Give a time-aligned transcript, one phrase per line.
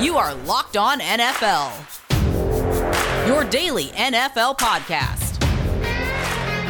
[0.00, 1.72] You are Locked On NFL,
[3.26, 5.40] your daily NFL podcast.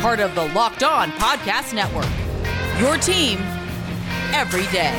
[0.01, 2.09] Part of the Locked On Podcast Network,
[2.81, 3.41] your team
[4.33, 4.95] every day.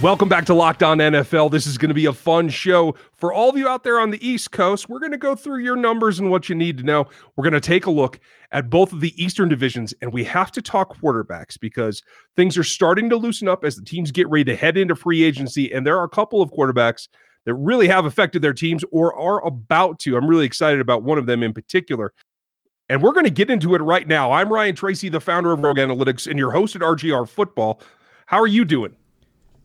[0.00, 1.50] Welcome back to Locked On NFL.
[1.50, 4.12] This is going to be a fun show for all of you out there on
[4.12, 4.88] the East Coast.
[4.88, 7.06] We're going to go through your numbers and what you need to know.
[7.36, 8.18] We're going to take a look
[8.50, 12.02] at both of the Eastern divisions, and we have to talk quarterbacks because
[12.36, 15.22] things are starting to loosen up as the teams get ready to head into free
[15.22, 15.72] agency.
[15.72, 17.08] And there are a couple of quarterbacks
[17.44, 20.16] that really have affected their teams or are about to.
[20.16, 22.12] I'm really excited about one of them in particular.
[22.88, 24.32] And we're going to get into it right now.
[24.32, 27.82] I'm Ryan Tracy, the founder of Rogue Analytics, and your host at RGR Football.
[28.26, 28.96] How are you doing?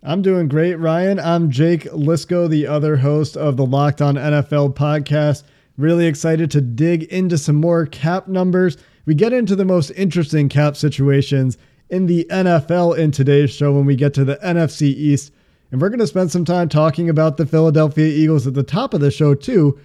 [0.06, 1.20] I'm doing great, Ryan.
[1.22, 5.44] I'm Jake Lisco, the other host of the Locked On NFL podcast.
[5.78, 8.78] Really excited to dig into some more cap numbers.
[9.06, 11.58] We get into the most interesting cap situations
[11.90, 15.34] in the NFL in today's show when we get to the NFC East.
[15.72, 18.94] And we're going to spend some time talking about the Philadelphia Eagles at the top
[18.94, 19.80] of the show, too.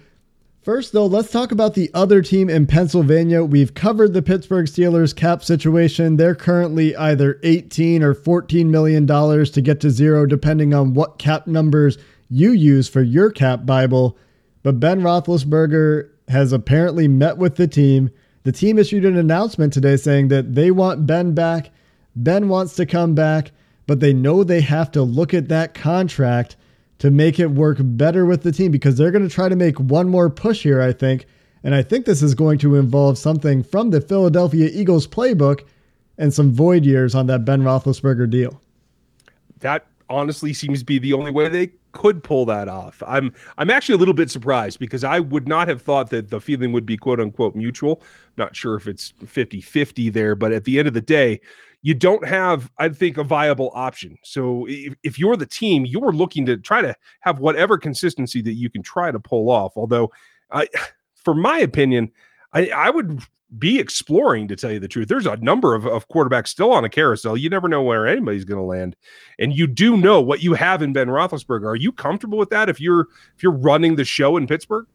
[0.61, 3.43] First, though, let's talk about the other team in Pennsylvania.
[3.43, 6.17] We've covered the Pittsburgh Steelers cap situation.
[6.17, 11.17] They're currently either 18 or 14 million dollars to get to zero, depending on what
[11.17, 11.97] cap numbers
[12.29, 14.15] you use for your cap Bible.
[14.63, 18.09] But Ben Roethlisberger has apparently met with the team.
[18.43, 21.71] The team issued an announcement today saying that they want Ben back.
[22.15, 23.51] Ben wants to come back,
[23.87, 26.55] but they know they have to look at that contract
[26.99, 29.79] to make it work better with the team because they're going to try to make
[29.79, 31.25] one more push here, I think.
[31.63, 35.65] And I think this is going to involve something from the Philadelphia Eagles playbook
[36.17, 38.61] and some void years on that Ben Roethlisberger deal.
[39.59, 43.01] That honestly seems to be the only way they could pull that off.
[43.05, 46.41] I'm I'm actually a little bit surprised because I would not have thought that the
[46.41, 48.01] feeling would be quote unquote mutual.
[48.37, 51.41] Not sure if it's 50-50 there, but at the end of the day,
[51.81, 54.17] you don't have, I think, a viable option.
[54.23, 58.53] So if, if you're the team, you're looking to try to have whatever consistency that
[58.53, 59.73] you can try to pull off.
[59.77, 60.11] Although,
[60.51, 60.67] I,
[61.15, 62.11] for my opinion,
[62.53, 63.21] I, I would
[63.57, 65.07] be exploring to tell you the truth.
[65.07, 67.35] There's a number of, of quarterbacks still on a carousel.
[67.35, 68.95] You never know where anybody's going to land,
[69.39, 71.65] and you do know what you have in Ben Roethlisberger.
[71.65, 72.69] Are you comfortable with that?
[72.69, 74.85] If you're if you're running the show in Pittsburgh,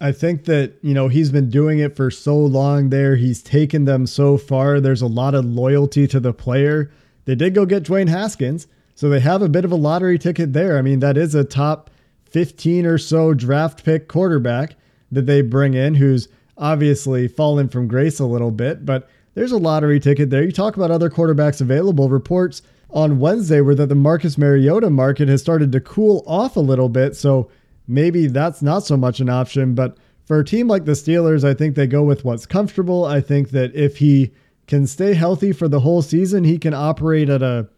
[0.00, 3.16] I think that, you know, he's been doing it for so long there.
[3.16, 4.78] He's taken them so far.
[4.78, 6.90] There's a lot of loyalty to the player.
[7.24, 10.52] They did go get Dwayne Haskins, so they have a bit of a lottery ticket
[10.52, 10.76] there.
[10.76, 11.90] I mean, that is a top
[12.26, 14.76] 15 or so draft pick quarterback
[15.10, 19.58] that they bring in who's obviously fallen from grace a little bit, but there's a
[19.58, 20.42] lottery ticket there.
[20.42, 22.08] You talk about other quarterbacks available.
[22.08, 26.60] Reports on Wednesday were that the Marcus Mariota market has started to cool off a
[26.60, 27.14] little bit.
[27.16, 27.50] So
[27.86, 29.74] maybe that's not so much an option.
[29.74, 33.04] But for a team like the Steelers, I think they go with what's comfortable.
[33.04, 34.32] I think that if he
[34.66, 37.68] can stay healthy for the whole season, he can operate at a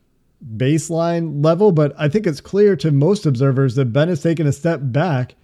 [0.56, 1.72] baseline level.
[1.72, 5.34] But I think it's clear to most observers that Ben has taken a step back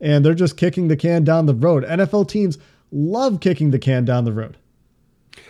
[0.00, 1.84] and they're just kicking the can down the road.
[1.84, 2.58] NFL teams
[2.94, 4.56] love kicking the can down the road.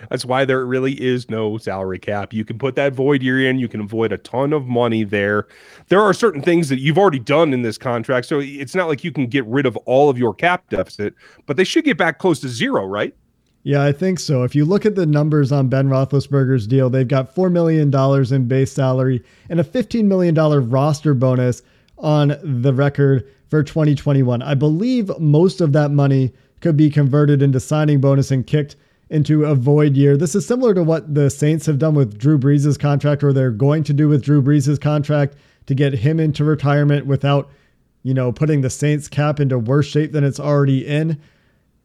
[0.09, 2.33] That's why there really is no salary cap.
[2.33, 5.47] You can put that void year in, you can avoid a ton of money there.
[5.89, 8.27] There are certain things that you've already done in this contract.
[8.27, 11.15] So it's not like you can get rid of all of your cap deficit,
[11.47, 13.15] but they should get back close to zero, right?
[13.63, 14.43] Yeah, I think so.
[14.43, 17.95] If you look at the numbers on Ben Roethlisberger's deal, they've got $4 million
[18.35, 21.63] in base salary and a $15 million roster bonus
[21.99, 24.43] on the record for 2021.
[24.43, 28.77] I believe most of that money could be converted into signing bonus and kicked
[29.11, 30.17] into a void year.
[30.17, 33.51] This is similar to what the Saints have done with Drew Brees' contract, or they're
[33.51, 37.51] going to do with Drew Brees' contract to get him into retirement without,
[38.03, 41.21] you know, putting the Saints cap into worse shape than it's already in.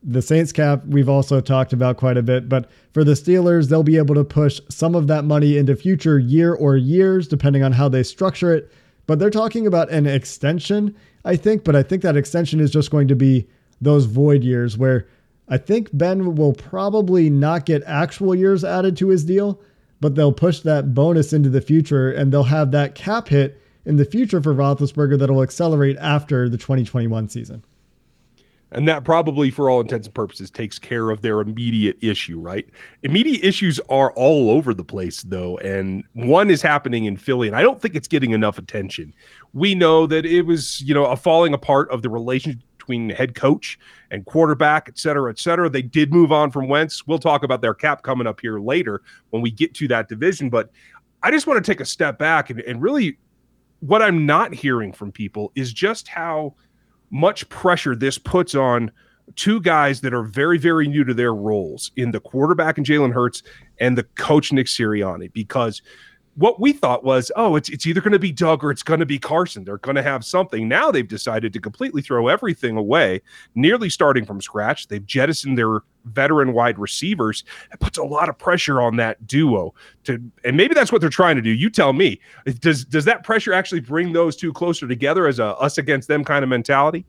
[0.01, 3.83] The Saints cap, we've also talked about quite a bit, but for the Steelers, they'll
[3.83, 7.73] be able to push some of that money into future year or years, depending on
[7.73, 8.71] how they structure it.
[9.07, 12.91] But they're talking about an extension, I think, but I think that extension is just
[12.91, 13.47] going to be
[13.81, 15.07] those void years where
[15.47, 19.59] I think Ben will probably not get actual years added to his deal,
[19.99, 23.95] but they'll push that bonus into the future and they'll have that cap hit in
[23.95, 27.63] the future for Roethlisberger that'll accelerate after the 2021 season.
[28.71, 32.69] And that probably, for all intents and purposes, takes care of their immediate issue, right?
[33.01, 35.57] Immediate issues are all over the place, though.
[35.57, 39.13] And one is happening in Philly, and I don't think it's getting enough attention.
[39.53, 43.35] We know that it was, you know, a falling apart of the relationship between head
[43.35, 43.77] coach
[44.09, 45.69] and quarterback, et cetera, et cetera.
[45.69, 47.05] They did move on from Wentz.
[47.05, 50.49] We'll talk about their cap coming up here later when we get to that division.
[50.49, 50.71] But
[51.21, 53.19] I just want to take a step back and, and really
[53.81, 56.55] what I'm not hearing from people is just how
[57.11, 58.91] much pressure this puts on
[59.35, 63.13] two guys that are very, very new to their roles in the quarterback and Jalen
[63.13, 63.43] Hurts
[63.79, 65.83] and the coach Nick Sirianni because
[66.35, 68.99] what we thought was, oh, it's it's either going to be Doug or it's going
[68.99, 69.63] to be Carson.
[69.63, 70.67] They're going to have something.
[70.67, 73.21] Now they've decided to completely throw everything away,
[73.55, 74.87] nearly starting from scratch.
[74.87, 77.43] They've jettisoned their veteran wide receivers.
[77.73, 79.73] It puts a lot of pressure on that duo
[80.05, 81.51] to, and maybe that's what they're trying to do.
[81.51, 82.19] You tell me.
[82.59, 86.23] Does does that pressure actually bring those two closer together as a us against them
[86.23, 87.05] kind of mentality?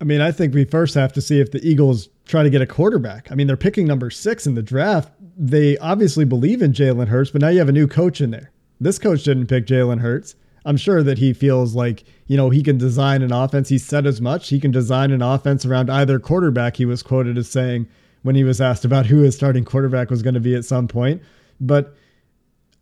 [0.00, 2.60] I mean, I think we first have to see if the Eagles try to get
[2.60, 3.30] a quarterback.
[3.30, 5.10] I mean, they're picking number six in the draft.
[5.36, 8.50] They obviously believe in Jalen Hurts, but now you have a new coach in there.
[8.80, 10.36] This coach didn't pick Jalen Hurts.
[10.64, 13.68] I'm sure that he feels like, you know, he can design an offense.
[13.68, 14.48] He said as much.
[14.48, 17.86] He can design an offense around either quarterback, he was quoted as saying
[18.22, 20.88] when he was asked about who his starting quarterback was going to be at some
[20.88, 21.22] point.
[21.60, 21.94] But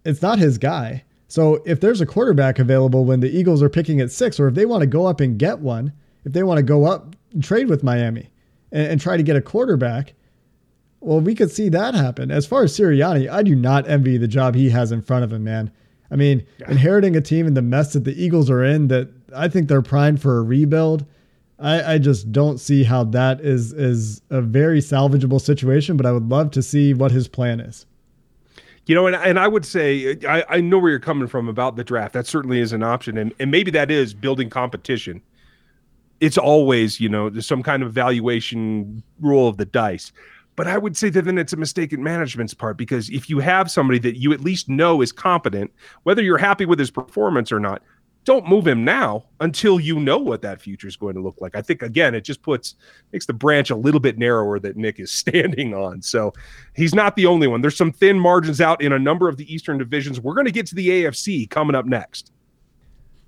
[0.05, 1.05] it's not his guy.
[1.27, 4.55] So if there's a quarterback available when the Eagles are picking at six, or if
[4.55, 5.93] they want to go up and get one,
[6.25, 8.31] if they want to go up and trade with Miami
[8.71, 10.15] and, and try to get a quarterback,
[11.03, 12.31] well, we could see that happen.
[12.31, 15.33] As far as Sirianni, I do not envy the job he has in front of
[15.33, 15.71] him, man.
[16.11, 16.71] I mean, yeah.
[16.71, 19.83] inheriting a team in the mess that the Eagles are in, that I think they're
[19.83, 21.05] primed for a rebuild.
[21.59, 25.97] I, I just don't see how that is is a very salvageable situation.
[25.97, 27.87] But I would love to see what his plan is.
[28.87, 31.77] You know, and, and I would say I, I know where you're coming from about
[31.77, 32.15] the draft.
[32.15, 35.23] That certainly is an option, and and maybe that is building competition
[36.23, 40.13] it's always you know some kind of valuation rule of the dice
[40.57, 43.39] but i would say that then it's a mistake in management's part because if you
[43.39, 45.71] have somebody that you at least know is competent
[46.03, 47.83] whether you're happy with his performance or not
[48.25, 51.57] don't move him now until you know what that future is going to look like.
[51.57, 52.77] I think again it just puts
[53.13, 56.03] makes the branch a little bit narrower that nick is standing on.
[56.03, 56.33] So
[56.75, 57.61] he's not the only one.
[57.61, 60.21] There's some thin margins out in a number of the eastern divisions.
[60.21, 62.33] We're going to get to the afc coming up next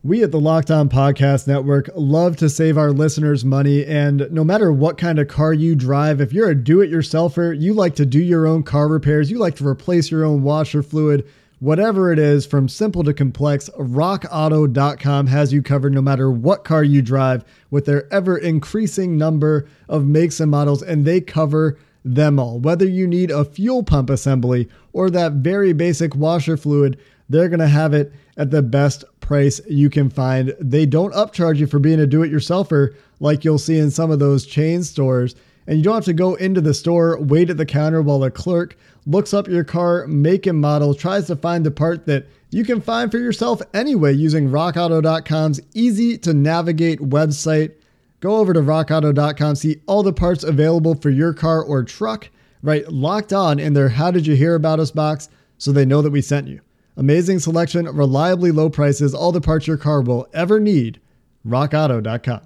[0.04, 3.86] we at the Locked On Podcast Network love to save our listeners money.
[3.86, 7.58] And no matter what kind of car you drive, if you're a do it yourselfer,
[7.58, 10.82] you like to do your own car repairs, you like to replace your own washer
[10.82, 11.26] fluid,
[11.58, 16.84] whatever it is, from simple to complex, rockauto.com has you covered no matter what car
[16.84, 20.82] you drive with their ever increasing number of makes and models.
[20.82, 22.58] And they cover them all.
[22.58, 27.60] Whether you need a fuel pump assembly or that very basic washer fluid, they're going
[27.60, 30.54] to have it at the best price you can find.
[30.60, 34.10] They don't upcharge you for being a do it yourselfer like you'll see in some
[34.10, 35.34] of those chain stores.
[35.66, 38.30] And you don't have to go into the store, wait at the counter while a
[38.30, 38.76] clerk
[39.06, 42.80] looks up your car, make and model, tries to find the part that you can
[42.80, 47.72] find for yourself anyway using rockauto.com's easy to navigate website.
[48.20, 52.28] Go over to rockauto.com, see all the parts available for your car or truck,
[52.62, 52.86] right?
[52.90, 55.28] Locked on in their How Did You Hear About Us box
[55.58, 56.60] so they know that we sent you.
[56.96, 61.00] Amazing selection, reliably low prices, all the parts your car will ever need.
[61.46, 62.42] RockAuto.com.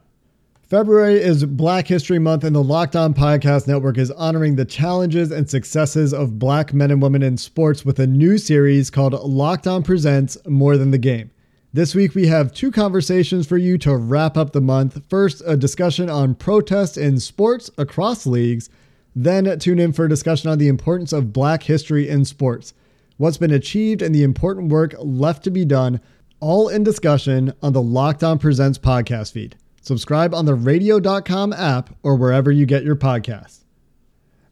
[0.63, 5.31] February is Black History Month, and the Locked On Podcast Network is honoring the challenges
[5.31, 9.67] and successes of black men and women in sports with a new series called Locked
[9.67, 11.31] On Presents More Than the Game.
[11.73, 15.03] This week, we have two conversations for you to wrap up the month.
[15.09, 18.71] First, a discussion on protests in sports across leagues.
[19.15, 22.73] Then, tune in for a discussion on the importance of black history in sports
[23.19, 26.01] what's been achieved, and the important work left to be done,
[26.41, 29.57] all in discussion on the Locked On Presents podcast feed.
[29.83, 33.65] Subscribe on the radio.com app or wherever you get your podcasts.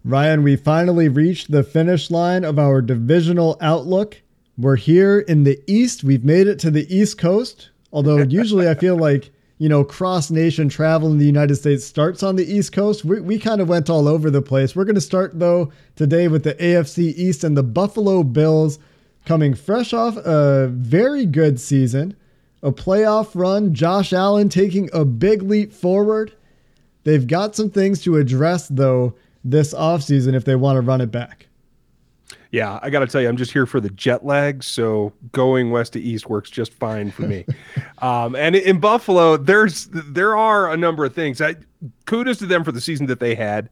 [0.05, 4.23] Ryan, we finally reached the finish line of our divisional outlook.
[4.57, 6.05] We're here in the East.
[6.05, 7.71] We've made it to the East Coast.
[7.93, 12.23] Although usually I feel like you know, cross nation travel in the United States starts
[12.23, 13.05] on the East Coast.
[13.05, 14.77] We, we kind of went all over the place.
[14.77, 18.79] We're going to start, though, today with the AFC East and the Buffalo Bills
[19.25, 22.15] coming fresh off a very good season,
[22.63, 26.33] a playoff run, Josh Allen taking a big leap forward.
[27.05, 31.11] They've got some things to address, though, this offseason if they want to run it
[31.11, 31.46] back
[32.51, 34.63] yeah, I got to tell you, I'm just here for the jet lag.
[34.63, 37.45] So going west to east works just fine for me.
[37.99, 41.41] um, and in Buffalo, there's there are a number of things.
[41.41, 41.57] I,
[42.07, 43.69] kudos to them for the season that they had,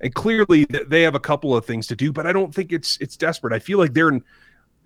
[0.00, 2.12] and clearly they have a couple of things to do.
[2.12, 3.52] But I don't think it's it's desperate.
[3.52, 4.22] I feel like they're in,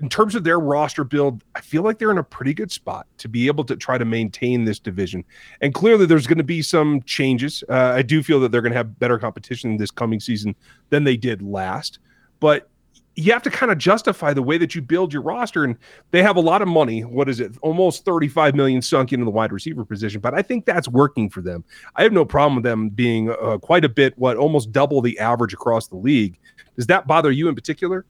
[0.00, 1.42] in terms of their roster build.
[1.54, 4.04] I feel like they're in a pretty good spot to be able to try to
[4.04, 5.25] maintain this division.
[5.62, 7.64] And clearly, there's going to be some changes.
[7.68, 10.54] Uh, I do feel that they're going to have better competition this coming season
[10.90, 12.00] than they did last.
[12.38, 12.70] But
[13.17, 15.76] you have to kind of justify the way that you build your roster and
[16.11, 19.31] they have a lot of money what is it almost 35 million sunk into the
[19.31, 21.64] wide receiver position but i think that's working for them
[21.97, 25.19] i have no problem with them being uh, quite a bit what almost double the
[25.19, 26.38] average across the league
[26.76, 28.05] does that bother you in particular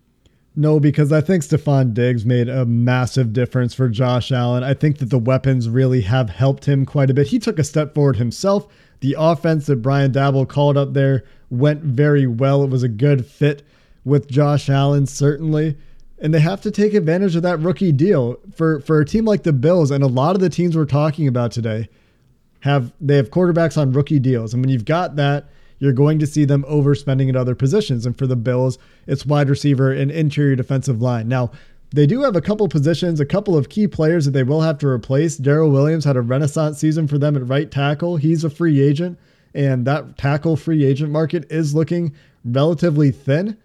[0.56, 4.64] No, because I think Stefon Diggs made a massive difference for Josh Allen.
[4.64, 7.28] I think that the weapons really have helped him quite a bit.
[7.28, 8.66] He took a step forward himself.
[8.98, 12.64] The offense that Brian Daboll called up there went very well.
[12.64, 13.62] It was a good fit
[14.04, 15.76] with Josh Allen, certainly.
[16.18, 18.38] And they have to take advantage of that rookie deal.
[18.54, 21.26] For for a team like the Bills and a lot of the teams we're talking
[21.26, 21.88] about today
[22.60, 24.52] have they have quarterbacks on rookie deals.
[24.52, 28.04] And when you've got that, you're going to see them overspending at other positions.
[28.04, 31.26] And for the Bills, it's wide receiver and interior defensive line.
[31.26, 31.50] Now,
[31.92, 34.78] they do have a couple positions, a couple of key players that they will have
[34.78, 35.38] to replace.
[35.38, 38.16] Daryl Williams had a renaissance season for them at right tackle.
[38.16, 39.18] He's a free agent,
[39.54, 42.14] and that tackle free agent market is looking
[42.44, 43.56] relatively thin.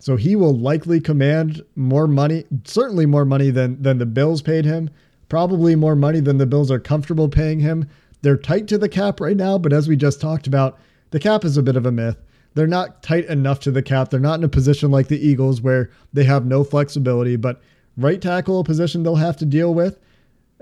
[0.00, 4.64] So he will likely command more money, certainly more money than than the Bills paid
[4.64, 4.88] him,
[5.28, 7.86] probably more money than the Bills are comfortable paying him.
[8.22, 10.78] They're tight to the cap right now, but as we just talked about,
[11.10, 12.16] the cap is a bit of a myth.
[12.54, 14.10] They're not tight enough to the cap.
[14.10, 17.60] They're not in a position like the Eagles where they have no flexibility, but
[17.96, 20.00] right tackle position they'll have to deal with.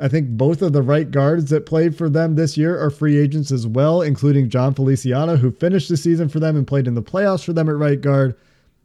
[0.00, 3.18] I think both of the right guards that played for them this year are free
[3.18, 6.94] agents as well, including Jon Feliciano, who finished the season for them and played in
[6.94, 8.36] the playoffs for them at right guard.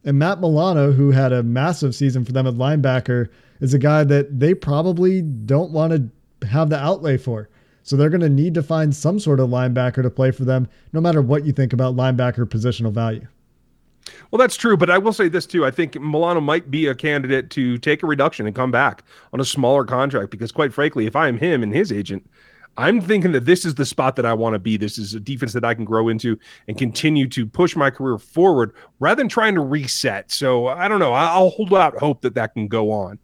[0.05, 3.29] And Matt Milano, who had a massive season for them at linebacker,
[3.61, 7.49] is a guy that they probably don't want to have the outlay for.
[7.83, 10.67] So they're going to need to find some sort of linebacker to play for them,
[10.93, 13.27] no matter what you think about linebacker positional value.
[14.31, 15.65] Well, that's true, but I will say this too.
[15.65, 19.39] I think Milano might be a candidate to take a reduction and come back on
[19.39, 22.29] a smaller contract because, quite frankly, if I am him and his agent,
[22.77, 24.77] I'm thinking that this is the spot that I want to be.
[24.77, 28.17] This is a defense that I can grow into and continue to push my career
[28.17, 30.31] forward rather than trying to reset.
[30.31, 31.13] So I don't know.
[31.13, 33.19] I'll hold out hope that that can go on.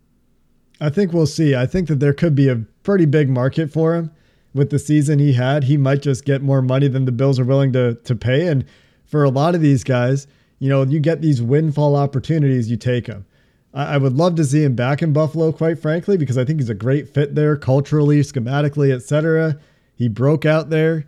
[0.80, 1.56] I think we'll see.
[1.56, 4.12] I think that there could be a pretty big market for him
[4.54, 7.46] with the season he had, he might just get more money than the Bills are
[7.46, 8.48] willing to to pay.
[8.48, 8.66] And
[9.06, 10.28] for a lot of these guys,
[10.60, 13.26] you know, you get these windfall opportunities, you take them.
[13.74, 16.60] I, I would love to see him back in Buffalo, quite frankly, because I think
[16.60, 19.58] he's a great fit there, culturally, schematically, etc.
[19.96, 21.06] He broke out there.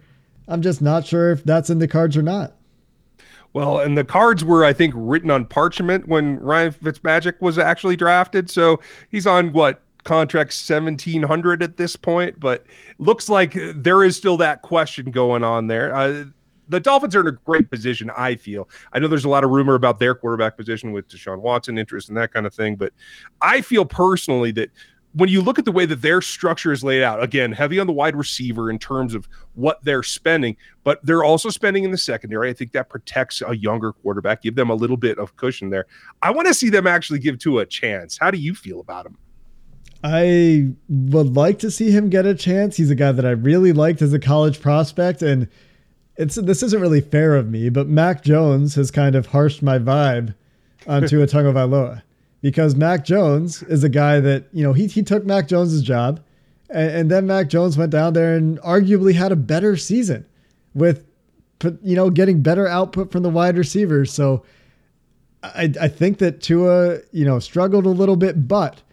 [0.47, 2.53] I'm just not sure if that's in the cards or not.
[3.53, 7.97] Well, and the cards were, I think, written on parchment when Ryan Fitzmagic was actually
[7.97, 8.49] drafted.
[8.49, 12.65] So he's on what contract 1700 at this point, but
[12.97, 15.93] looks like there is still that question going on there.
[15.93, 16.25] Uh,
[16.71, 18.67] the Dolphins are in a great position, I feel.
[18.93, 22.09] I know there's a lot of rumor about their quarterback position with Deshaun Watson interest
[22.09, 22.93] and that kind of thing, but
[23.41, 24.71] I feel personally that
[25.13, 27.87] when you look at the way that their structure is laid out, again, heavy on
[27.87, 31.97] the wide receiver in terms of what they're spending, but they're also spending in the
[31.97, 32.49] secondary.
[32.49, 35.85] I think that protects a younger quarterback, give them a little bit of cushion there.
[36.21, 38.17] I want to see them actually give to a chance.
[38.17, 39.17] How do you feel about him?
[40.03, 42.77] I would like to see him get a chance.
[42.77, 45.47] He's a guy that I really liked as a college prospect, and
[46.21, 49.79] it's this isn't really fair of me, but Mac Jones has kind of harshed my
[49.79, 50.35] vibe
[50.85, 52.03] on Tua Tagovailoa
[52.41, 56.19] because Mac Jones is a guy that you know he he took Mac Jones's job,
[56.69, 60.25] and, and then Mac Jones went down there and arguably had a better season
[60.75, 61.05] with
[61.81, 64.13] you know getting better output from the wide receivers.
[64.13, 64.43] So
[65.41, 68.83] I I think that Tua you know struggled a little bit, but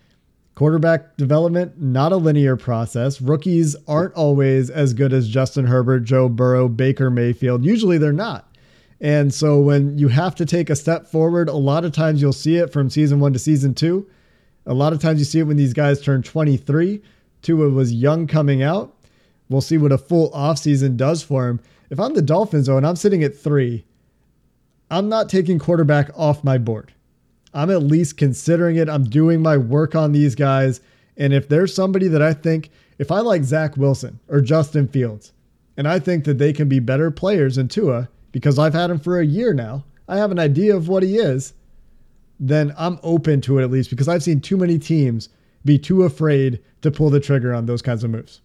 [0.59, 3.21] Quarterback development, not a linear process.
[3.21, 7.65] Rookies aren't always as good as Justin Herbert, Joe Burrow, Baker Mayfield.
[7.65, 8.53] Usually they're not.
[9.00, 12.33] And so when you have to take a step forward, a lot of times you'll
[12.33, 14.11] see it from season one to season two.
[14.67, 17.03] A lot of times you see it when these guys turn 23.
[17.43, 18.97] Tua was young coming out.
[19.49, 21.61] We'll see what a full offseason does for him.
[21.88, 23.85] If I'm the Dolphins, though, and I'm sitting at three,
[24.91, 26.95] I'm not taking quarterback off my board.
[27.55, 28.88] I'm at least considering it.
[28.88, 30.81] I'm doing my work on these guys.
[31.17, 35.33] And if there's somebody that I think, if I like Zach Wilson or Justin Fields,
[35.76, 38.99] and I think that they can be better players than Tua because I've had him
[38.99, 41.55] for a year now, I have an idea of what he is,
[42.40, 45.28] then I'm open to it at least because I've seen too many teams
[45.64, 48.40] be too afraid to pull the trigger on those kinds of moves.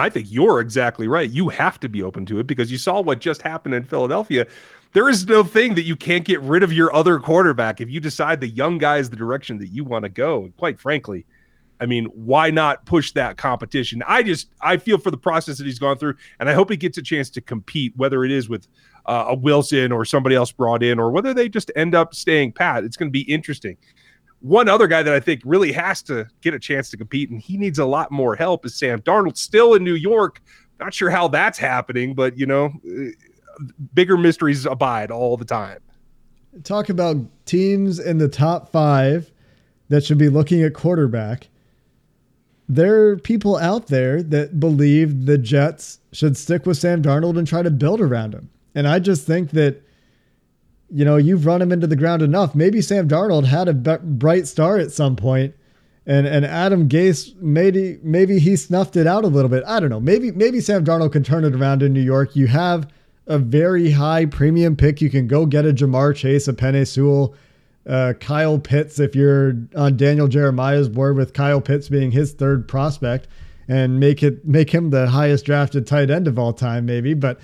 [0.00, 1.30] I think you're exactly right.
[1.30, 4.46] You have to be open to it because you saw what just happened in Philadelphia
[4.92, 8.00] there is no thing that you can't get rid of your other quarterback if you
[8.00, 10.44] decide the young guy is the direction that you want to go.
[10.44, 11.24] And quite frankly,
[11.80, 14.02] I mean, why not push that competition?
[14.06, 16.76] I just I feel for the process that he's gone through, and I hope he
[16.76, 18.68] gets a chance to compete, whether it is with
[19.06, 22.52] uh, a Wilson or somebody else brought in, or whether they just end up staying
[22.52, 22.84] pat.
[22.84, 23.76] It's going to be interesting.
[24.40, 27.40] One other guy that I think really has to get a chance to compete, and
[27.40, 29.36] he needs a lot more help, is Sam Darnold.
[29.36, 30.40] Still in New York.
[30.78, 32.72] Not sure how that's happening, but you know,
[33.94, 35.80] bigger mysteries abide all the time.
[36.64, 37.16] Talk about
[37.46, 39.30] teams in the top five
[39.88, 41.48] that should be looking at quarterback.
[42.68, 47.46] There are people out there that believe the Jets should stick with Sam Darnold and
[47.46, 48.50] try to build around him.
[48.74, 49.82] And I just think that
[50.92, 52.54] you know, you've run him into the ground enough.
[52.54, 55.54] Maybe Sam Darnold had a b- bright star at some point,
[56.04, 59.64] and and Adam Gase maybe maybe he snuffed it out a little bit.
[59.66, 60.00] I don't know.
[60.00, 62.36] Maybe maybe Sam Darnold can turn it around in New York.
[62.36, 62.88] You have
[63.26, 65.00] a very high premium pick.
[65.00, 67.34] You can go get a Ja'Marr Chase, a Penei Sewell,
[67.86, 72.68] uh, Kyle Pitts if you're on Daniel Jeremiah's board with Kyle Pitts being his third
[72.68, 73.26] prospect
[73.68, 77.14] and make it make him the highest drafted tight end of all time, maybe.
[77.14, 77.40] But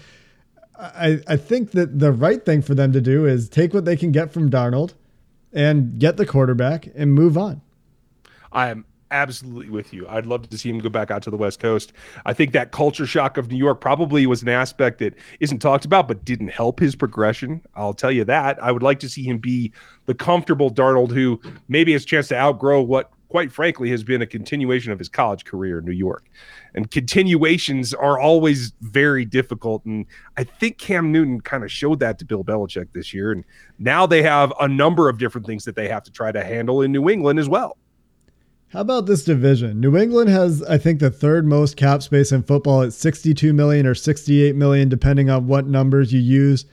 [0.79, 3.97] I, I think that the right thing for them to do is take what they
[3.97, 4.95] can get from Darnold
[5.53, 7.63] and get the quarterback and move on.
[8.53, 10.07] I am absolutely with you.
[10.09, 11.93] I'd love to see him go back out to the West Coast.
[12.27, 15.85] I think that culture shock of New York probably was an aspect that isn't talked
[15.85, 17.63] about, but didn't help his progression.
[17.75, 18.63] I'll tell you that.
[18.63, 19.73] I would like to see him be
[20.07, 24.23] the comfortable Darnold who maybe has a chance to outgrow what quite frankly, has been
[24.23, 26.29] a continuation of his college career in New York.
[26.75, 29.85] And continuations are always very difficult.
[29.85, 33.33] And I think Cam Newton kind of showed that to Bill Belichick this year.
[33.33, 33.45] And
[33.79, 36.83] now they have a number of different things that they have to try to handle
[36.83, 37.77] in New England as well.
[38.71, 39.81] How about this division?
[39.81, 43.87] New England has, I think, the third most cap space in football at 62 million
[43.87, 46.67] or 68 million, depending on what numbers you use.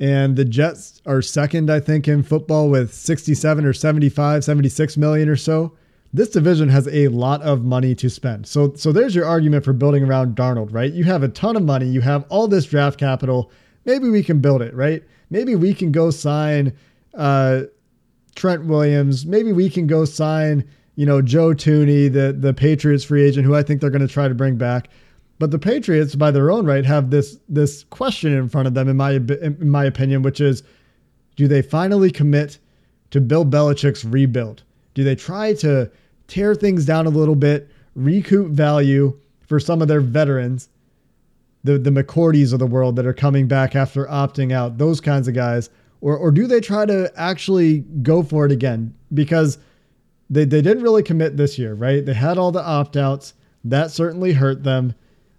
[0.00, 5.28] And the Jets are second, I think, in football with 67 or 75, 76 million
[5.28, 5.76] or so
[6.14, 8.46] this division has a lot of money to spend.
[8.46, 10.92] So so there's your argument for building around Darnold, right?
[10.92, 13.50] You have a ton of money, you have all this draft capital.
[13.84, 15.02] Maybe we can build it, right?
[15.28, 16.72] Maybe we can go sign
[17.14, 17.62] uh,
[18.36, 19.26] Trent Williams.
[19.26, 20.64] Maybe we can go sign,
[20.96, 24.12] you know, Joe Thuney, the the Patriots free agent, who I think they're going to
[24.12, 24.88] try to bring back.
[25.38, 28.88] But the Patriots, by their own right, have this this question in front of them,
[28.88, 30.62] in my in my opinion, which is,
[31.36, 32.58] do they finally commit
[33.10, 34.62] to Bill Belichick's rebuild?
[34.94, 35.90] Do they try to
[36.28, 40.68] tear things down a little bit, recoup value for some of their veterans,
[41.64, 45.26] the the McCourties of the world that are coming back after opting out, those kinds
[45.26, 45.68] of guys,
[46.00, 48.94] or or do they try to actually go for it again?
[49.12, 49.58] Because
[50.34, 52.04] they they didn't really commit this year, right?
[52.04, 53.34] They had all the opt outs.
[53.64, 54.94] That certainly hurt them.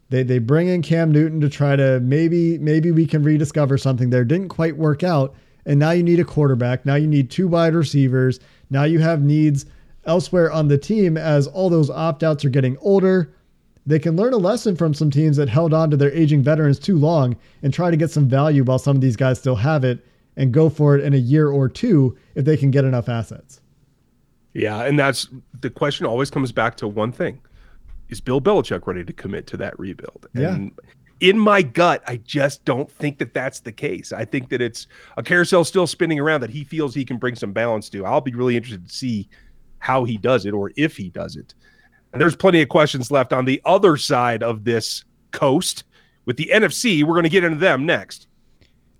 [0.10, 4.10] They they bring in Cam Newton to try to maybe maybe we can rediscover something
[4.10, 4.24] there.
[4.24, 5.36] Didn't quite work out.
[5.66, 6.86] And now you need a quarterback.
[6.86, 8.40] Now you need two wide receivers.
[8.70, 9.66] Now you have needs
[10.06, 13.34] elsewhere on the team as all those opt outs are getting older.
[13.88, 16.80] They can learn a lesson from some teams that held on to their aging veterans
[16.80, 19.84] too long and try to get some value while some of these guys still have
[19.84, 20.06] it
[20.38, 23.62] and go for it in a year or two if they can get enough assets.
[24.56, 25.28] Yeah, and that's
[25.60, 27.41] the question always comes back to one thing.
[28.08, 30.28] Is Bill Belichick ready to commit to that rebuild?
[30.34, 30.72] And
[31.22, 31.30] yeah.
[31.30, 34.13] in my gut, I just don't think that that's the case.
[34.13, 34.88] I think that it's
[35.18, 38.06] a carousel still spinning around that he feels he can bring some balance to.
[38.06, 39.28] I'll be really interested to see
[39.80, 41.54] how he does it or if he does it.
[42.13, 45.84] And there's plenty of questions left on the other side of this coast
[46.24, 47.04] with the NFC.
[47.04, 48.28] We're going to get into them next.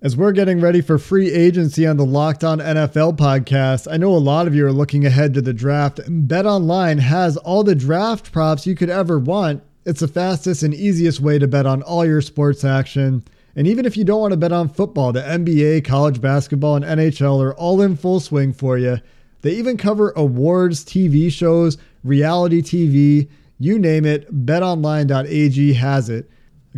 [0.02, 4.14] As we're getting ready for free agency on the Locked On NFL podcast, I know
[4.14, 6.00] a lot of you are looking ahead to the draft.
[6.06, 9.62] Bet Online has all the draft props you could ever want.
[9.86, 13.24] It's the fastest and easiest way to bet on all your sports action.
[13.56, 16.84] And even if you don't want to bet on football, the NBA, college basketball, and
[16.84, 18.98] NHL are all in full swing for you.
[19.40, 24.44] They even cover awards, TV shows, reality TV, you name it.
[24.44, 26.28] BetOnline.ag has it.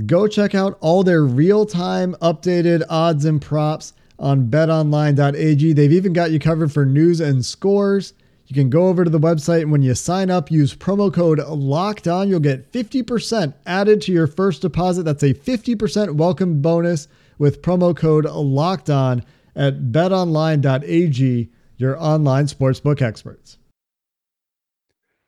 [0.06, 5.72] Go check out all their real time updated odds and props on betonline.ag.
[5.72, 8.14] They've even got you covered for news and scores.
[8.46, 11.38] You can go over to the website and when you sign up, use promo code
[11.40, 12.28] locked on.
[12.28, 15.02] You'll get 50% added to your first deposit.
[15.02, 17.08] That's a 50% welcome bonus
[17.38, 23.56] with promo code locked on at betonline.ag your online sportsbook experts.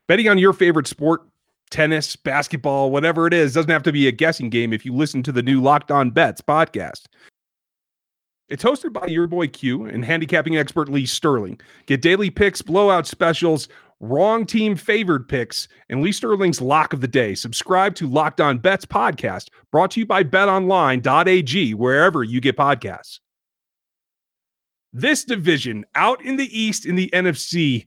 [0.09, 1.23] Betting on your favorite sport,
[1.71, 5.23] tennis, basketball, whatever it is, doesn't have to be a guessing game if you listen
[5.23, 7.07] to the new Locked On Bets podcast.
[8.49, 11.61] It's hosted by your boy Q and handicapping expert Lee Sterling.
[11.87, 13.69] Get daily picks, blowout specials,
[14.01, 17.35] wrong team favored picks, and Lee Sterling's lock of the day.
[17.35, 23.21] Subscribe to Locked On Bets podcast, brought to you by betonline.ag, wherever you get podcasts
[24.93, 27.87] this division out in the East in the NFC,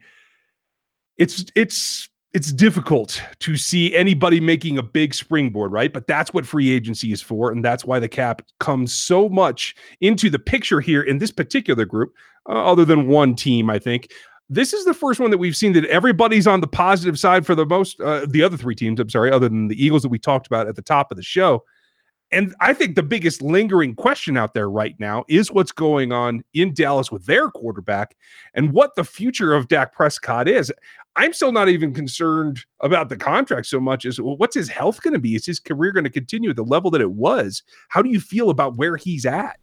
[1.18, 5.94] it's it's it's difficult to see anybody making a big springboard, right?
[5.94, 9.76] But that's what free agency is for, and that's why the cap comes so much
[10.02, 12.14] into the picture here in this particular group.
[12.50, 14.12] Uh, other than one team, I think
[14.50, 17.56] this is the first one that we've seen that everybody's on the positive side for
[17.56, 18.02] the most.
[18.02, 20.68] Uh, the other three teams, I'm sorry, other than the Eagles that we talked about
[20.68, 21.64] at the top of the show.
[22.34, 26.44] And I think the biggest lingering question out there right now is what's going on
[26.56, 28.18] in Dallas with their quarterback
[28.56, 30.72] and what the future of Dak Prescott is.
[31.16, 35.02] I'm still not even concerned about the contract so much as well, what's his health
[35.02, 35.36] going to be?
[35.36, 37.62] Is his career going to continue at the level that it was?
[37.90, 39.58] How do you feel about where he's at?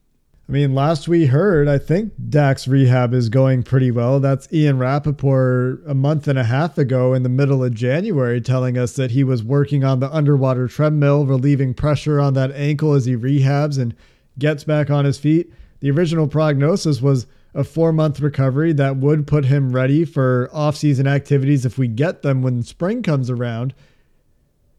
[0.49, 4.19] I mean, last we heard, I think Dak's rehab is going pretty well.
[4.19, 8.77] That's Ian Rapoport a month and a half ago in the middle of January telling
[8.77, 13.05] us that he was working on the underwater treadmill, relieving pressure on that ankle as
[13.05, 13.95] he rehabs and
[14.41, 15.53] gets back on his feet.
[15.81, 21.07] The original prognosis was a four month recovery that would put him ready for off-season
[21.07, 23.75] activities if we get them when spring comes around.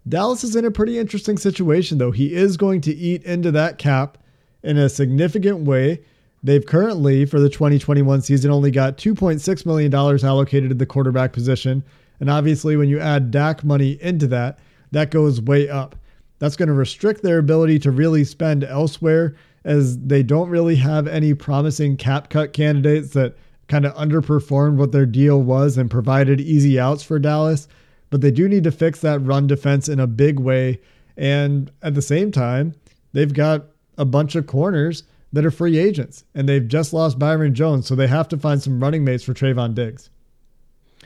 [0.08, 2.12] Dallas is in a pretty interesting situation, though.
[2.12, 4.18] He is going to eat into that cap
[4.64, 6.04] in a significant way.
[6.44, 11.84] They've currently, for the 2021 season, only got $2.6 million allocated to the quarterback position.
[12.20, 14.60] And obviously, when you add Dak money into that,
[14.92, 15.96] that goes way up.
[16.40, 21.08] That's going to restrict their ability to really spend elsewhere, as they don't really have
[21.08, 23.36] any promising cap cut candidates that
[23.68, 27.68] kind of underperformed what their deal was and provided easy outs for Dallas.
[28.10, 30.82] But they do need to fix that run defense in a big way.
[31.16, 32.74] And at the same time,
[33.14, 33.66] they've got
[33.98, 37.96] a bunch of corners that are free agents, and they've just lost Byron Jones, so
[37.96, 40.10] they have to find some running mates for Trevon Diggs.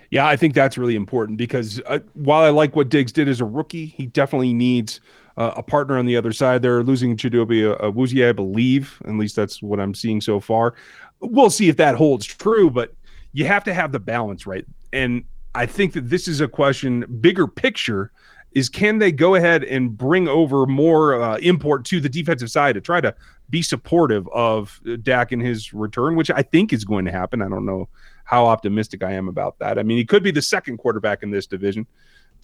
[0.09, 3.41] Yeah, I think that's really important because uh, while I like what Diggs did as
[3.41, 4.99] a rookie, he definitely needs
[5.37, 6.61] uh, a partner on the other side.
[6.61, 9.01] They're losing Chidobe uh, Awuzie, I believe.
[9.05, 10.75] At least that's what I'm seeing so far.
[11.19, 12.93] We'll see if that holds true, but
[13.33, 14.65] you have to have the balance right.
[14.93, 18.11] And I think that this is a question, bigger picture,
[18.53, 22.75] is can they go ahead and bring over more uh, import to the defensive side
[22.75, 23.13] to try to
[23.49, 27.41] be supportive of Dak in his return, which I think is going to happen.
[27.41, 27.89] I don't know
[28.23, 29.77] how optimistic I am about that.
[29.77, 31.85] I mean, he could be the second quarterback in this division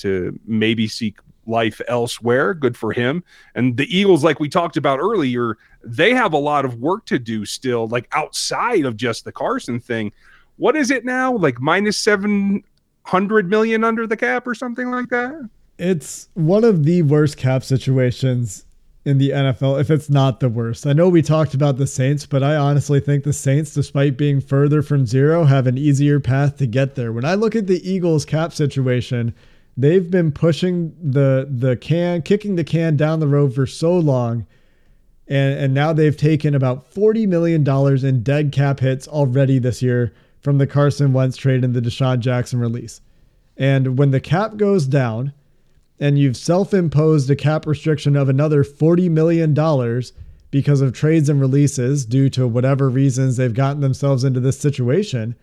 [0.01, 2.53] to maybe seek life elsewhere.
[2.53, 3.23] Good for him.
[3.55, 7.19] And the Eagles, like we talked about earlier, they have a lot of work to
[7.19, 10.11] do still, like outside of just the Carson thing.
[10.57, 11.35] What is it now?
[11.35, 15.49] Like minus 700 million under the cap or something like that?
[15.79, 18.65] It's one of the worst cap situations
[19.03, 20.85] in the NFL, if it's not the worst.
[20.85, 24.39] I know we talked about the Saints, but I honestly think the Saints, despite being
[24.39, 27.11] further from zero, have an easier path to get there.
[27.11, 29.33] When I look at the Eagles cap situation,
[29.77, 34.45] they've been pushing the the can, kicking the can down the road for so long.
[35.27, 37.65] And, and now they've taken about $40 million
[38.05, 42.19] in dead cap hits already this year from the Carson Wentz trade and the DeSean
[42.19, 42.99] Jackson release.
[43.55, 45.31] And when the cap goes down,
[46.01, 49.53] and you've self imposed a cap restriction of another $40 million
[50.49, 55.35] because of trades and releases due to whatever reasons they've gotten themselves into this situation,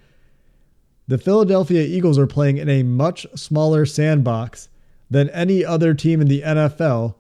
[1.09, 4.69] the Philadelphia Eagles are playing in a much smaller sandbox
[5.11, 7.15] than any other team in the NFL,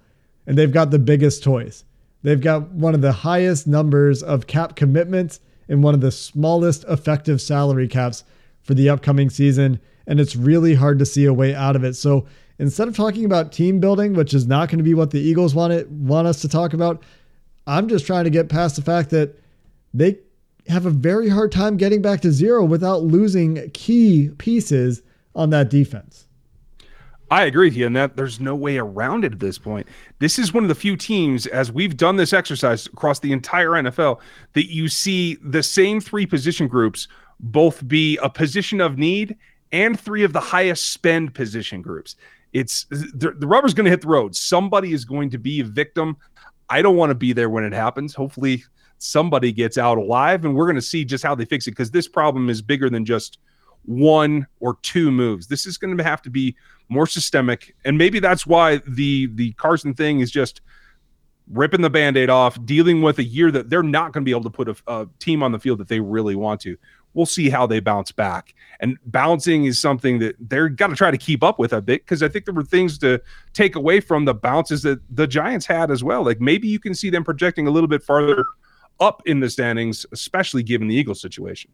[0.46, 1.84] and they've got the biggest toys.
[2.22, 6.84] They've got one of the highest numbers of cap commitments and one of the smallest
[6.84, 8.24] effective salary caps
[8.60, 11.94] for the upcoming season, and it's really hard to see a way out of it.
[11.94, 12.26] So
[12.58, 15.54] instead of talking about team building, which is not going to be what the Eagles
[15.54, 17.02] want it want us to talk about,
[17.66, 19.38] I'm just trying to get past the fact that
[19.94, 20.18] they
[20.68, 25.02] have a very hard time getting back to zero without losing key pieces
[25.34, 26.26] on that defense.
[27.30, 29.86] I agree with you, and that there's no way around it at this point.
[30.18, 33.70] This is one of the few teams, as we've done this exercise across the entire
[33.70, 34.20] NFL,
[34.54, 37.06] that you see the same three position groups
[37.38, 39.36] both be a position of need
[39.72, 42.16] and three of the highest spend position groups
[42.52, 44.34] it's the, the rubber's going to hit the road.
[44.34, 46.16] Somebody is going to be a victim.
[46.68, 48.14] I don't want to be there when it happens.
[48.14, 48.64] Hopefully,
[48.98, 51.90] somebody gets out alive, and we're going to see just how they fix it because
[51.90, 53.38] this problem is bigger than just
[53.84, 55.46] one or two moves.
[55.46, 56.56] This is going to have to be
[56.88, 60.60] more systemic, and maybe that's why the the Carson thing is just
[61.50, 64.42] ripping the band-aid off dealing with a year that they're not going to be able
[64.42, 66.76] to put a, a, team on the field that they really want to
[67.14, 68.54] we'll see how they bounce back.
[68.80, 72.04] And bouncing is something that they're got to try to keep up with a bit
[72.04, 73.20] because I think there were things to
[73.52, 76.24] take away from the bounces that the Giants had as well.
[76.24, 78.44] Like maybe you can see them projecting a little bit farther
[79.00, 81.70] up in the standings, especially given the Eagles situation.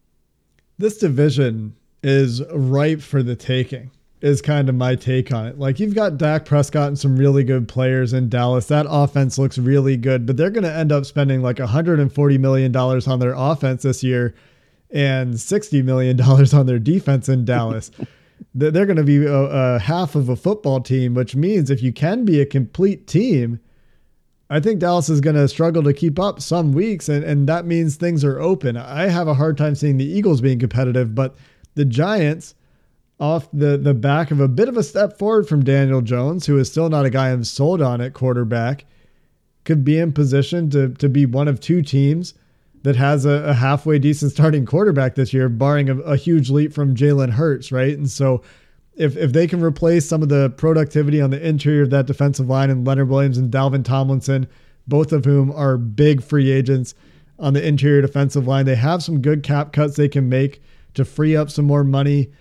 [0.77, 3.91] This division is ripe for the taking.
[4.21, 5.59] Is kind of my take on it.
[5.59, 8.67] Like you've got Dak Prescott and some really good players in Dallas.
[8.67, 12.71] That offense looks really good, but they're going to end up spending like 140 million
[12.71, 14.33] dollars on their offense this year
[14.89, 16.19] and $60 million
[16.53, 17.91] on their defense in Dallas.
[18.55, 21.91] They're going to be a, a, half of a football team, which means if you
[21.91, 23.59] can be a complete team,
[24.49, 27.65] I think Dallas is going to struggle to keep up some weeks, and, and that
[27.65, 28.77] means things are open.
[28.77, 31.35] I have a hard time seeing the Eagles being competitive, but
[31.73, 32.53] the Giants,
[33.19, 36.59] off the, the back of a bit of a step forward from Daniel Jones, who
[36.59, 38.85] is still not a guy I'm sold on at quarterback,
[39.63, 42.35] could be in position to, to be one of two teams
[42.83, 46.71] that has a, a halfway decent starting quarterback this year, barring a, a huge leap
[46.71, 47.97] from Jalen Hurts, right?
[47.97, 48.43] And so
[48.95, 52.47] if if they can replace some of the productivity on the interior of that defensive
[52.47, 54.47] line and Leonard Williams and Dalvin Tomlinson,
[54.87, 56.95] both of whom are big free agents,
[57.39, 58.65] on the interior defensive line.
[58.65, 60.61] They have some good cap cuts they can make
[60.93, 62.31] to free up some more money.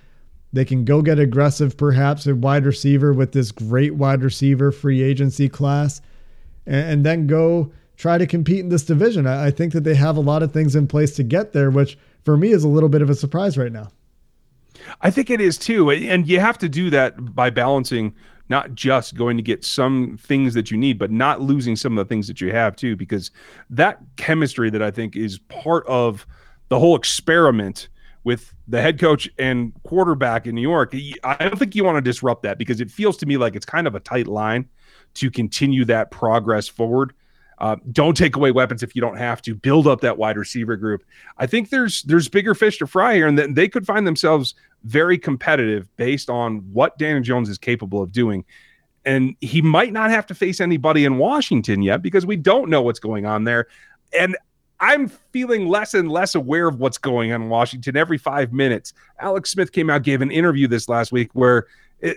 [0.52, 5.02] They can go get aggressive, perhaps a wide receiver with this great wide receiver free
[5.02, 6.00] agency class,
[6.66, 9.26] and, and then go try to compete in this division.
[9.26, 11.70] I, I think that they have a lot of things in place to get there,
[11.70, 13.88] which for me is a little bit of a surprise right now.
[15.00, 15.90] I think it is too.
[15.90, 18.14] And you have to do that by balancing
[18.48, 22.06] not just going to get some things that you need, but not losing some of
[22.06, 23.30] the things that you have too, because
[23.70, 26.26] that chemistry that I think is part of
[26.68, 27.88] the whole experiment
[28.24, 30.94] with the head coach and quarterback in New York.
[31.24, 33.66] I don't think you want to disrupt that because it feels to me like it's
[33.66, 34.68] kind of a tight line
[35.14, 37.14] to continue that progress forward.
[37.58, 39.54] Uh, don't take away weapons if you don't have to.
[39.54, 41.04] Build up that wide receiver group.
[41.38, 44.54] I think there's there's bigger fish to fry here, and that they could find themselves
[44.84, 48.44] very competitive based on what Daniel Jones is capable of doing.
[49.04, 52.82] And he might not have to face anybody in Washington yet because we don't know
[52.82, 53.66] what's going on there.
[54.18, 54.36] And
[54.80, 58.92] I'm feeling less and less aware of what's going on in Washington every five minutes.
[59.20, 61.66] Alex Smith came out, gave an interview this last week where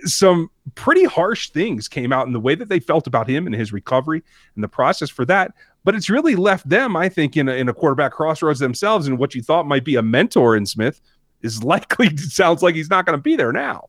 [0.04, 3.54] some pretty harsh things came out in the way that they felt about him and
[3.54, 4.22] his recovery
[4.54, 5.52] and the process for that.
[5.84, 9.06] But it's really left them, I think, in a, in a quarterback crossroads themselves.
[9.06, 11.00] And what you thought might be a mentor in Smith
[11.42, 13.88] is likely sounds like he's not going to be there now.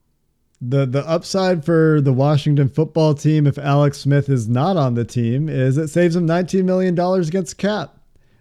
[0.61, 5.05] The the upside for the Washington football team if Alex Smith is not on the
[5.05, 7.95] team is it saves them 19 million dollars against cap.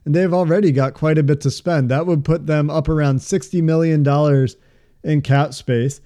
[0.04, 1.90] And they've already got quite a bit to spend.
[1.90, 4.56] That would put them up around 60 million dollars
[5.04, 6.00] in cap space.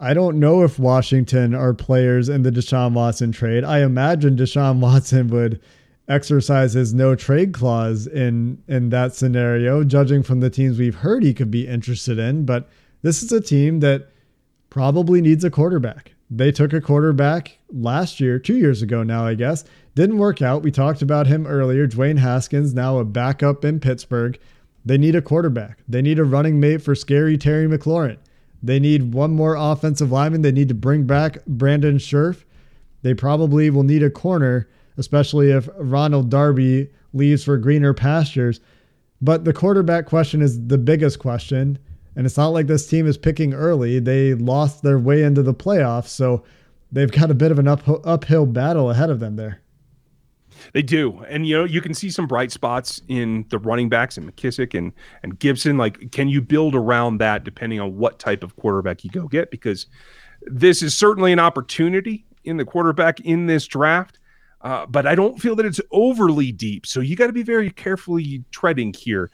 [0.00, 3.64] I don't know if Washington are players in the Deshaun Watson trade.
[3.64, 5.60] I imagine Deshaun Watson would
[6.08, 11.22] exercise his no trade clause in in that scenario, judging from the teams we've heard
[11.22, 12.44] he could be interested in.
[12.44, 12.68] But
[13.02, 14.08] this is a team that
[14.70, 16.12] probably needs a quarterback.
[16.30, 19.64] They took a quarterback last year, two years ago now, I guess.
[19.94, 20.62] Didn't work out.
[20.62, 21.88] We talked about him earlier.
[21.88, 24.38] Dwayne Haskins, now a backup in Pittsburgh.
[24.84, 25.78] They need a quarterback.
[25.88, 28.18] They need a running mate for scary Terry McLaurin.
[28.62, 30.42] They need one more offensive lineman.
[30.42, 32.44] They need to bring back Brandon Scherff.
[33.02, 34.68] They probably will need a corner,
[34.98, 38.60] especially if Ronald Darby leaves for greener pastures.
[39.20, 41.78] But the quarterback question is the biggest question.
[42.16, 44.00] And it's not like this team is picking early.
[44.00, 46.08] They lost their way into the playoffs.
[46.08, 46.44] So
[46.90, 49.60] they've got a bit of an up, uphill battle ahead of them there.
[50.72, 54.16] They do, and you know you can see some bright spots in the running backs
[54.16, 55.78] and McKissic and and Gibson.
[55.78, 59.50] Like, can you build around that depending on what type of quarterback you go get?
[59.50, 59.86] Because
[60.42, 64.18] this is certainly an opportunity in the quarterback in this draft,
[64.62, 66.86] uh, but I don't feel that it's overly deep.
[66.86, 69.30] So you got to be very carefully treading here.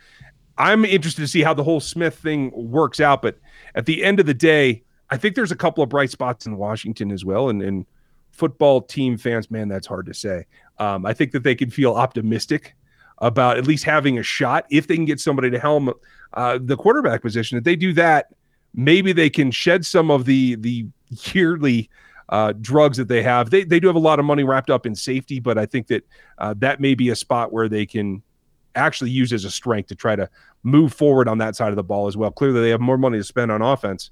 [0.57, 3.39] I'm interested to see how the whole Smith thing works out, but
[3.75, 6.57] at the end of the day, I think there's a couple of bright spots in
[6.57, 7.87] Washington as well, and and
[8.31, 10.45] football team fans, man, that's hard to say.
[10.79, 12.75] Um, I think that they can feel optimistic
[13.19, 15.93] about at least having a shot if they can get somebody to helm
[16.33, 17.57] uh, the quarterback position.
[17.57, 18.27] If they do that,
[18.75, 20.87] maybe they can shed some of the the
[21.33, 21.89] yearly
[22.29, 23.51] uh, drugs that they have.
[23.51, 25.89] They they do have a lot of money wrapped up in safety, but I think
[25.89, 26.07] that
[26.39, 28.23] uh, that may be a spot where they can
[28.75, 30.29] actually use as a strength to try to
[30.63, 32.31] move forward on that side of the ball as well.
[32.31, 34.11] Clearly, they have more money to spend on offense.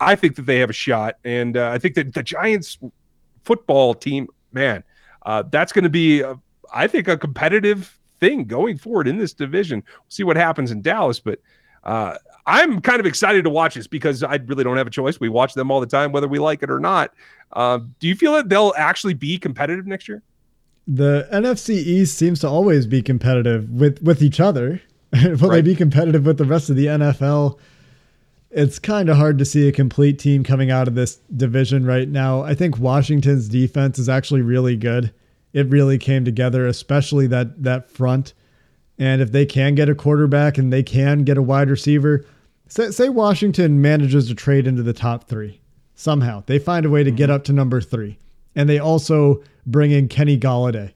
[0.00, 2.78] I think that they have a shot, and uh, I think that the Giants
[3.44, 4.82] football team, man,
[5.24, 6.38] uh, that's going to be, a,
[6.74, 9.82] I think, a competitive thing going forward in this division.
[9.86, 11.38] We'll see what happens in Dallas, but
[11.84, 12.16] uh,
[12.46, 15.20] I'm kind of excited to watch this because I really don't have a choice.
[15.20, 17.12] We watch them all the time, whether we like it or not.
[17.52, 20.22] Uh, do you feel that they'll actually be competitive next year?
[20.86, 24.82] The NFC East seems to always be competitive with with each other.
[25.12, 25.50] Will right.
[25.50, 27.58] they be competitive with the rest of the NFL?
[28.52, 32.08] it's kind of hard to see a complete team coming out of this division right
[32.08, 32.42] now.
[32.42, 35.12] I think Washington's defense is actually really good.
[35.52, 38.34] It really came together, especially that that front.
[39.02, 42.24] And if they can get a quarterback and they can get a wide receiver,
[42.68, 45.60] say, say Washington manages to trade into the top three
[45.96, 47.32] somehow, they find a way to get mm-hmm.
[47.32, 48.16] up to number three,
[48.54, 50.92] and they also bring in Kenny Golladay,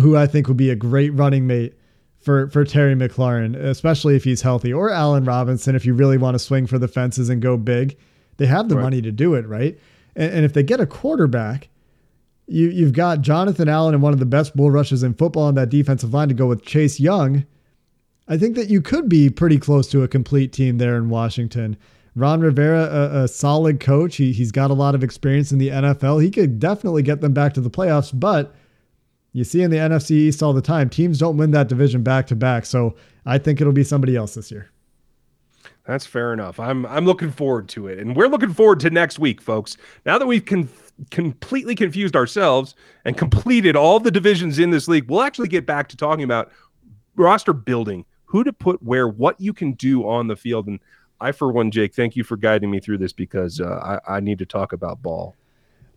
[0.00, 1.74] who I think would be a great running mate
[2.20, 6.34] for for Terry McLaurin, especially if he's healthy, or Allen Robinson if you really want
[6.36, 7.98] to swing for the fences and go big.
[8.38, 8.84] They have the right.
[8.84, 9.78] money to do it, right?
[10.16, 11.68] And, and, if they get a quarterback,
[12.46, 15.54] you you've got Jonathan Allen and one of the best bull rushes in football on
[15.54, 17.46] that defensive line to go with Chase Young.
[18.28, 21.76] I think that you could be pretty close to a complete team there in Washington.
[22.14, 24.16] Ron Rivera, a, a solid coach.
[24.16, 26.22] He, he's got a lot of experience in the NFL.
[26.22, 28.54] He could definitely get them back to the playoffs, but
[29.32, 32.26] you see in the NFC East all the time, teams don't win that division back
[32.26, 32.66] to back.
[32.66, 34.70] So I think it'll be somebody else this year.
[35.86, 36.60] That's fair enough.
[36.60, 39.76] I'm I'm looking forward to it, and we're looking forward to next week, folks.
[40.06, 40.68] Now that we've con-
[41.10, 45.88] completely confused ourselves and completed all the divisions in this league, we'll actually get back
[45.88, 46.50] to talking about
[47.16, 50.66] roster building who to put where, what you can do on the field.
[50.66, 50.80] And
[51.20, 54.20] I, for one, Jake, thank you for guiding me through this because uh, I, I
[54.20, 55.36] need to talk about ball.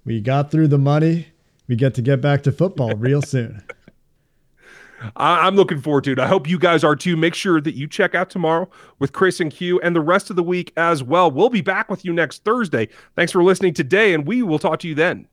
[0.04, 1.28] We got through the money.
[1.68, 3.63] We get to get back to football real soon.
[5.15, 6.20] I'm looking forward to it.
[6.20, 7.15] I hope you guys are too.
[7.18, 10.36] Make sure that you check out tomorrow with Chris and Q and the rest of
[10.36, 11.30] the week as well.
[11.32, 12.89] We'll be back with you next Thursday.
[13.15, 15.28] Thanks for listening today, and we will talk to you then.